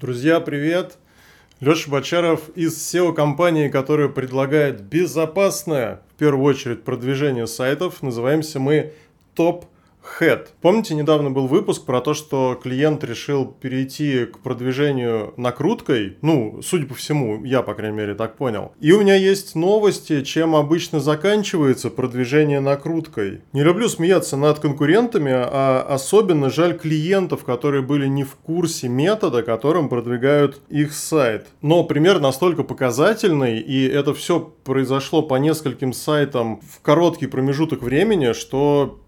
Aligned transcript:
Друзья, 0.00 0.38
привет! 0.38 0.96
Леша 1.58 1.90
Бочаров 1.90 2.50
из 2.50 2.76
SEO-компании, 2.76 3.68
которая 3.68 4.06
предлагает 4.06 4.80
безопасное, 4.80 6.02
в 6.14 6.18
первую 6.20 6.44
очередь, 6.44 6.84
продвижение 6.84 7.48
сайтов. 7.48 8.00
Называемся 8.00 8.60
мы 8.60 8.92
Top 9.34 9.64
Head. 10.20 10.48
Помните, 10.60 10.94
недавно 10.94 11.30
был 11.30 11.46
выпуск 11.46 11.84
про 11.84 12.00
то, 12.00 12.14
что 12.14 12.58
клиент 12.60 13.04
решил 13.04 13.46
перейти 13.46 14.26
к 14.26 14.38
продвижению 14.38 15.34
накруткой? 15.36 16.16
Ну, 16.22 16.60
судя 16.62 16.86
по 16.86 16.94
всему, 16.94 17.44
я, 17.44 17.62
по 17.62 17.74
крайней 17.74 17.96
мере, 17.96 18.14
так 18.14 18.36
понял. 18.36 18.72
И 18.80 18.92
у 18.92 19.00
меня 19.00 19.14
есть 19.14 19.54
новости, 19.54 20.22
чем 20.22 20.56
обычно 20.56 21.00
заканчивается 21.00 21.90
продвижение 21.90 22.60
накруткой. 22.60 23.42
Не 23.52 23.62
люблю 23.62 23.88
смеяться 23.88 24.36
над 24.36 24.58
конкурентами, 24.58 25.32
а 25.32 25.86
особенно 25.88 26.50
жаль 26.50 26.76
клиентов, 26.76 27.44
которые 27.44 27.82
были 27.82 28.06
не 28.06 28.24
в 28.24 28.34
курсе 28.34 28.88
метода, 28.88 29.42
которым 29.42 29.88
продвигают 29.88 30.60
их 30.68 30.92
сайт. 30.92 31.46
Но 31.62 31.84
пример 31.84 32.20
настолько 32.20 32.62
показательный, 32.62 33.60
и 33.60 33.86
это 33.86 34.14
все 34.14 34.52
произошло 34.64 35.22
по 35.22 35.36
нескольким 35.36 35.92
сайтам 35.92 36.60
в 36.60 36.80
короткий 36.82 37.26
промежуток 37.26 37.82
времени, 37.82 38.32
что 38.32 39.00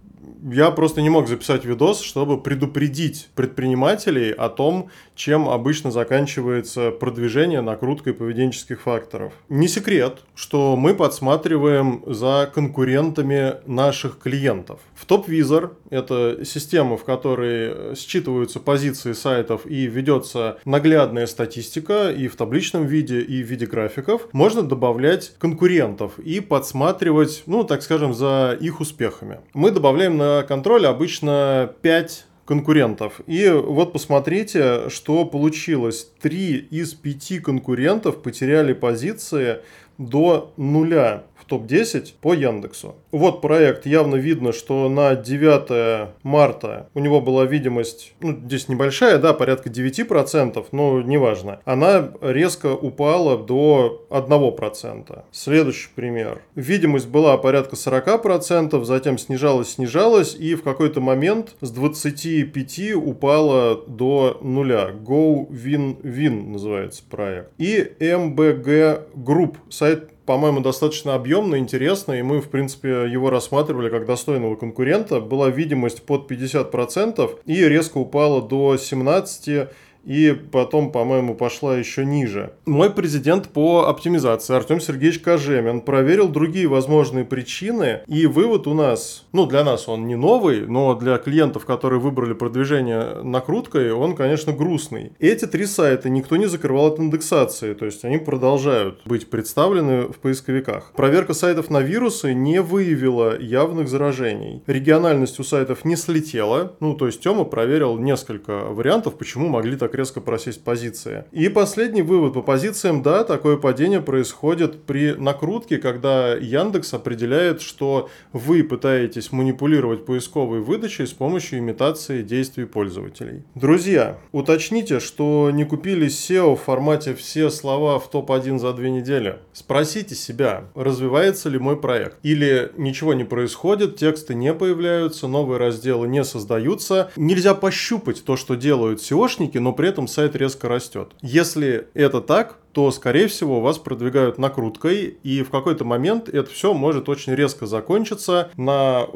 я 0.43 0.71
просто 0.71 1.03
не 1.03 1.11
мог 1.11 1.29
записать 1.29 1.65
видос, 1.65 2.01
чтобы 2.01 2.41
предупредить 2.41 3.29
предпринимателей 3.35 4.33
о 4.33 4.49
том, 4.49 4.91
чем 5.15 5.49
обычно 5.49 5.91
заканчивается 5.91 6.91
продвижение 6.91 7.61
накруткой 7.61 8.15
поведенческих 8.15 8.81
факторов. 8.81 9.33
Не 9.49 9.69
секрет, 9.69 10.21
что 10.35 10.77
мы 10.77 10.95
подсматриваем 10.95 12.03
за 12.07 12.51
конкурентами 12.53 13.57
наших 13.67 14.19
клиентов. 14.19 14.81
В 14.95 15.07
TopVisor– 15.07 15.73
это 15.91 16.41
система, 16.45 16.97
в 16.97 17.05
которой 17.05 17.95
считываются 17.95 18.61
позиции 18.61 19.13
сайтов 19.13 19.67
и 19.67 19.87
ведется 19.87 20.59
наглядная 20.65 21.27
статистика 21.27 22.11
и 22.11 22.29
в 22.29 22.37
табличном 22.37 22.87
виде, 22.87 23.21
и 23.21 23.43
в 23.43 23.47
виде 23.47 23.67
графиков. 23.67 24.29
Можно 24.33 24.63
добавлять 24.63 25.33
конкурентов 25.39 26.19
и 26.19 26.41
подсматривать, 26.41 27.43
ну, 27.47 27.65
так 27.65 27.83
скажем, 27.83 28.15
за 28.15 28.57
их 28.61 28.81
успехами. 28.81 29.41
Мы 29.53 29.71
добавляем 29.71 30.17
на 30.17 30.30
контроля 30.49 30.89
обычно 30.89 31.73
5 31.83 32.27
конкурентов. 32.45 33.21
И 33.27 33.49
вот 33.49 33.93
посмотрите, 33.93 34.89
что 34.89 35.25
получилось. 35.25 36.11
Три 36.21 36.57
из 36.57 36.95
пяти 36.95 37.39
конкурентов 37.39 38.23
потеряли 38.23 38.73
позиции 38.73 39.59
до 39.99 40.53
нуля 40.57 41.25
топ-10 41.51 42.15
по 42.21 42.33
Яндексу. 42.33 42.95
Вот 43.11 43.43
проект, 43.43 43.85
явно 43.85 44.15
видно, 44.15 44.53
что 44.53 44.89
на 44.89 45.17
9 45.17 46.11
марта 46.23 46.89
у 46.95 47.01
него 47.01 47.21
была 47.21 47.45
видимость, 47.45 48.15
ну, 48.21 48.33
здесь 48.33 48.69
небольшая, 48.69 49.19
да, 49.19 49.35
порядка 49.35 49.69
9%, 49.69 50.65
но 50.71 51.03
неважно. 51.03 51.61
Она 51.65 52.13
резко 52.21 52.73
упала 52.73 53.37
до 53.37 54.07
1%. 54.11 55.25
Следующий 55.33 55.89
пример. 55.95 56.41
Видимость 56.55 57.09
была 57.09 57.37
порядка 57.37 57.75
40%, 57.75 58.83
затем 58.85 59.19
снижалась, 59.19 59.73
снижалась, 59.73 60.37
и 60.37 60.55
в 60.55 60.63
какой-то 60.63 61.01
момент 61.01 61.57
с 61.61 61.71
25 61.71 62.95
упала 62.95 63.83
до 63.89 64.39
нуля. 64.41 64.91
Go 64.93 65.49
Win 65.49 66.01
Win 66.03 66.53
называется 66.53 67.03
проект. 67.11 67.51
И 67.59 67.93
MBG 67.99 69.03
Group, 69.17 69.57
сайт 69.69 70.11
по-моему, 70.31 70.61
достаточно 70.61 71.17
объемно, 71.17 71.59
интересно, 71.59 72.13
и 72.13 72.23
мы, 72.23 72.41
в 72.41 72.51
принципе, 72.51 73.11
его 73.11 73.31
рассматривали 73.31 73.89
как 73.91 74.07
достойного 74.07 74.55
конкурента. 74.55 75.19
Была 75.19 75.51
видимость 75.51 76.05
под 76.05 76.31
50% 76.31 77.41
и 77.47 77.65
резко 77.65 77.99
упала 77.99 78.41
до 78.41 78.77
17% 78.77 79.71
и 80.05 80.33
потом, 80.33 80.93
по-моему, 80.93 81.35
пошла 81.35 81.77
еще 81.77 82.05
ниже. 82.05 82.53
Мой 82.67 82.91
президент 82.91 83.49
по 83.49 83.89
оптимизации 83.89 84.55
Артем 84.55 84.81
Сергеевич 84.81 85.21
Кожемин 85.21 85.81
проверил 85.81 86.29
другие 86.29 86.69
возможные 86.69 87.25
причины, 87.25 88.01
и 88.07 88.27
вывод 88.27 88.67
у 88.67 88.75
нас, 88.75 89.27
ну, 89.33 89.47
для 89.47 89.65
нас 89.65 89.89
он 89.89 90.07
не 90.07 90.17
новый, 90.17 90.67
но 90.67 90.95
для 90.95 91.19
клиентов, 91.19 91.65
которые 91.65 92.01
выбрали 92.01 92.33
продвижение 92.33 93.23
накруткой, 93.23 93.93
он, 93.93 94.17
конечно, 94.17 94.53
грустный. 94.53 95.13
Эти 95.19 95.47
три 95.47 95.67
сайта 95.67 96.09
никто 96.09 96.37
не 96.37 96.47
закрывал 96.47 96.87
от 96.87 96.99
индексации, 96.99 97.75
то 97.75 97.85
есть 97.85 98.05
они 98.05 98.19
продолжают 98.19 99.01
быть 99.05 99.29
представлены 99.29 100.03
в 100.03 100.19
поисковиках. 100.19 100.93
Проверка 100.95 101.35
сайтов 101.35 101.71
на 101.71 101.81
вирусы 101.81 102.35
не 102.35 102.61
выявила 102.61 103.39
явных 103.39 103.89
заражений. 103.89 104.63
Региональность 104.67 105.39
у 105.41 105.45
сайтов 105.45 105.85
не 105.85 105.97
слетела, 105.97 106.77
ну, 106.81 106.95
то 106.95 107.07
есть 107.07 107.21
Тёма 107.21 107.45
проверил 107.45 107.99
несколько 107.99 108.65
вариантов, 108.65 109.17
почему 109.17 109.49
могли 109.49 109.77
так 109.77 109.90
так 109.91 109.99
резко 109.99 110.21
просесть 110.21 110.63
позиции. 110.63 111.25
И 111.33 111.49
последний 111.49 112.03
вывод 112.03 112.35
по 112.35 112.43
позициям, 112.43 113.03
да, 113.03 113.25
такое 113.25 113.57
падение 113.57 114.01
происходит 114.01 114.85
при 114.85 115.15
накрутке, 115.15 115.79
когда 115.79 116.35
Яндекс 116.35 116.95
определяет, 116.95 117.61
что 117.61 118.09
вы 118.33 118.63
пытаетесь 118.63 119.33
манипулировать 119.33 120.07
поисковой 120.07 120.61
выдачей 120.61 121.07
с 121.07 121.13
помощью 121.13 121.59
имитации 121.59 122.23
действий 122.23 122.67
пользователей. 122.67 123.43
Друзья, 123.57 124.19
уточните, 124.33 125.01
что 125.01 125.51
не 125.53 125.65
купили 125.65 126.07
SEO 126.07 126.55
в 126.55 126.61
формате 126.61 127.15
все 127.15 127.51
слова 127.51 127.99
в 127.99 128.09
топ-1 128.09 128.59
за 128.59 128.73
две 128.73 128.91
недели. 128.91 129.39
Спросите 129.53 130.15
себя, 130.15 130.65
развивается 130.75 131.49
ли 131.49 131.59
мой 131.59 131.77
проект. 131.77 132.19
Или 132.23 132.71
ничего 132.77 133.15
не 133.15 133.25
происходит, 133.25 133.97
тексты 133.97 134.35
не 134.35 134.55
появляются, 134.55 135.27
новые 135.27 135.59
разделы 135.59 136.07
не 136.07 136.23
создаются. 136.23 137.11
Нельзя 137.17 137.55
пощупать 137.55 138.25
то, 138.25 138.37
что 138.37 138.55
делают 138.55 139.01
SEOшники, 139.01 139.59
но 139.59 139.73
при 139.81 139.89
этом 139.89 140.09
сайт 140.09 140.37
резко 140.37 140.69
растет. 140.69 141.13
Если 141.23 141.87
это 141.95 142.21
так, 142.21 142.59
то, 142.73 142.91
скорее 142.91 143.29
всего, 143.29 143.63
вас 143.63 143.79
продвигают 143.79 144.37
накруткой, 144.37 145.17
и 145.23 145.43
в 145.43 145.49
какой-то 145.49 145.87
момент 145.87 146.29
это 146.29 146.51
все 146.51 146.75
может 146.75 147.09
очень 147.09 147.35
резко 147.35 147.65
закончиться 147.65 148.51
на 148.59 149.07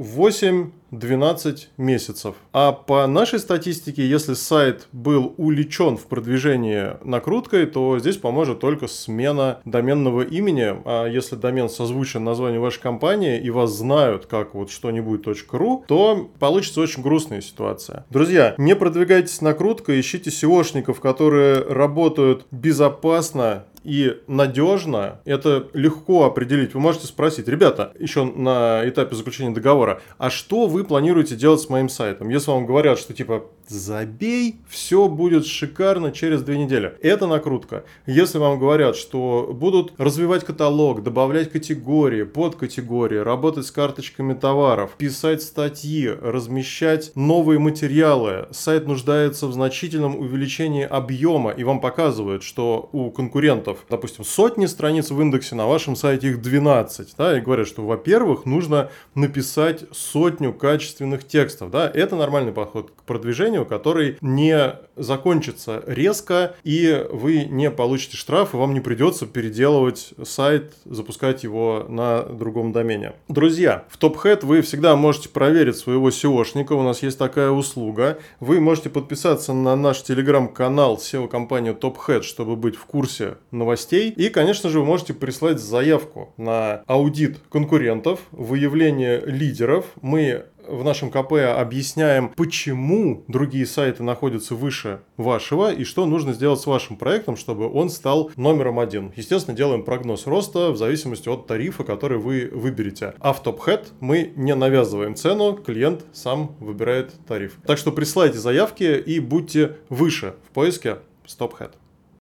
8-12 0.99 1.69
месяцев. 1.77 2.34
А 2.53 2.72
по 2.72 3.06
нашей 3.06 3.38
статистике, 3.38 4.06
если 4.06 4.34
сайт 4.34 4.88
был 4.93 5.34
увлечен 5.37 5.97
в 5.97 6.06
продвижении 6.06 6.97
накруткой, 7.05 7.66
то 7.66 7.99
здесь 7.99 8.16
поможет 8.16 8.60
только 8.60 8.87
смена 8.87 9.60
доменного 9.65 10.22
имени. 10.22 10.77
А 10.84 11.06
если 11.06 11.37
домен 11.37 11.69
созвучен 11.69 12.25
названию 12.25 12.60
вашей 12.60 12.81
компании 12.81 13.41
и 13.41 13.50
вас 13.50 13.71
знают 13.71 14.27
как 14.27 14.55
вот 14.55 14.71
что-нибудь.ру, 14.71 15.84
то 15.87 16.31
получится 16.38 16.81
очень 16.81 17.03
грустная 17.03 17.41
ситуация. 17.41 18.05
Друзья, 18.11 18.55
не 18.59 18.75
продвигайтесь 18.76 19.41
накруткой, 19.41 20.00
ищите 20.00 20.31
SEOшников, 20.31 21.00
которые 21.00 21.61
работают 21.61 22.47
безопасно 22.50 23.65
и 23.84 24.21
надежно, 24.27 25.21
это 25.25 25.69
легко 25.72 26.25
определить. 26.25 26.75
Вы 26.75 26.81
можете 26.81 27.06
спросить, 27.06 27.49
ребята, 27.49 27.93
еще 27.99 28.25
на 28.25 28.83
этапе 28.84 29.15
заключения 29.15 29.55
договора, 29.55 30.00
а 30.19 30.31
что 30.31 30.67
вы 30.67 30.84
планируете 30.84 31.37
делать 31.37 31.61
с 31.61 31.69
моим 31.69 31.89
сайтом? 31.89 32.28
Если 32.31 32.50
вам 32.50 32.67
говорят, 32.67 32.99
что 32.99 33.12
типа 33.12 33.44
забей, 33.69 34.56
все 34.69 35.09
будет 35.09 35.47
шикарно 35.47 36.12
через 36.12 36.43
две 36.43 36.59
недели. 36.59 36.94
Это 37.03 37.27
накрутка. 37.27 37.84
Если 38.06 38.39
вам 38.39 38.59
говорят, 38.59 38.97
что 38.97 39.50
будут 39.53 39.93
развивать 39.99 40.44
каталог, 40.44 41.03
добавлять 41.03 41.50
категории, 41.50 42.25
подкатегории, 42.25 43.19
работать 43.19 43.67
с 43.67 43.71
карточками 43.71 44.34
товаров, 44.34 44.93
писать 44.97 45.43
статьи, 45.43 46.09
размещать 46.09 47.12
новые 47.15 47.59
материалы, 47.59 48.49
сайт 48.50 48.87
нуждается 48.87 49.47
в 49.47 49.53
значительном 49.53 50.19
увеличении 50.19 50.84
объема, 50.84 51.50
и 51.50 51.65
вам 51.65 51.81
показывают, 51.81 52.43
что 52.43 52.89
у 52.93 53.11
конкурентов, 53.11 53.74
допустим, 53.89 54.25
сотни 54.25 54.67
страниц 54.67 55.11
в 55.11 55.21
индексе, 55.21 55.55
на 55.55 55.67
вашем 55.67 55.97
сайте 55.97 56.29
их 56.29 56.43
12, 56.43 57.15
да, 57.17 57.37
и 57.37 57.41
говорят, 57.41 57.67
что, 57.67 57.85
во-первых, 57.85 58.47
нужно 58.47 58.91
написать 59.15 59.85
сотню 59.93 60.53
качественных 60.53 61.27
текстов, 61.27 61.71
да, 61.71 61.91
это 61.93 62.17
нормальный 62.17 62.53
подход 62.53 62.91
к 62.91 63.03
продвижению, 63.03 63.67
который 63.67 64.19
не 64.21 64.77
закончится 64.97 65.83
резко, 65.87 66.55
и 66.65 67.07
вы 67.11 67.44
не 67.44 67.71
получите 67.71 68.17
штраф, 68.17 68.55
и 68.55 68.56
вам 68.56 68.75
не 68.75 68.81
придется 68.81 69.26
переделывать 69.26 70.15
сайт, 70.25 70.75
запускать 70.85 71.43
его 71.44 71.87
на 71.88 72.23
другом 72.23 72.73
домене. 72.73 73.15
Друзья, 73.29 73.85
в 73.88 73.99
TopHead 73.99 74.44
вы 74.44 74.62
всегда 74.62 74.97
можете 74.97 75.29
проверить 75.29 75.77
своего 75.77 76.09
SEOшника, 76.09 76.73
у 76.75 76.82
нас 76.82 77.03
есть 77.03 77.19
такая 77.19 77.50
услуга. 77.50 78.19
Вы 78.41 78.61
можете 78.61 78.91
подписаться 78.91 79.53
на 79.53 79.77
наш 79.77 80.03
телеграм-канал 80.03 80.99
SEO-компании 81.03 81.75
TopHead, 81.75 82.23
чтобы 82.23 82.56
быть 82.56 82.77
в 82.77 82.85
курсе 82.85 83.37
новостей. 83.50 83.63
И, 84.08 84.28
конечно 84.28 84.70
же, 84.70 84.81
вы 84.81 84.87
можете 84.87 85.14
прислать 85.14 85.58
заявку 85.58 86.32
на 86.37 86.82
аудит 86.87 87.38
конкурентов, 87.50 88.20
выявление 88.32 89.20
лидеров. 89.25 89.87
Мы 90.00 90.46
в 90.66 90.84
нашем 90.84 91.11
КП 91.11 91.32
объясняем, 91.56 92.31
почему 92.31 93.25
другие 93.28 93.66
сайты 93.66 94.02
находятся 94.02 94.55
выше 94.55 95.00
вашего 95.16 95.72
и 95.72 95.84
что 95.84 96.06
нужно 96.06 96.32
сделать 96.32 96.61
с 96.61 96.66
вашим 96.66 96.96
проектом, 96.96 97.37
чтобы 97.37 97.70
он 97.70 97.90
стал 97.90 98.31
номером 98.37 98.78
один. 98.78 99.12
Естественно, 99.16 99.56
делаем 99.56 99.84
прогноз 99.84 100.26
роста 100.26 100.70
в 100.70 100.76
зависимости 100.76 101.28
от 101.28 101.46
тарифа, 101.46 101.84
который 101.84 102.19
вы 102.19 102.50
выберете. 102.52 103.14
А 103.20 103.32
в 103.32 103.43
TopHead 103.44 103.88
мы 104.00 104.32
не 104.37 104.55
навязываем 104.55 105.17
цену, 105.17 105.55
клиент 105.55 106.05
сам 106.12 106.56
выбирает 106.60 107.12
тариф. 107.26 107.58
Так 107.67 107.78
что 107.78 107.93
присылайте 107.93 108.38
заявки 108.38 108.84
и 108.84 109.20
будьте 109.20 109.76
выше 109.88 110.34
в 110.49 110.52
поиске 110.52 110.99
Stop 111.26 111.52
Head. 111.58 111.72